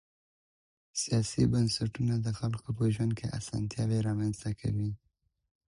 [1.01, 4.91] سياسي بنسټونه د خلګو په ژوند کي اسانتياوې رامنځته کوي.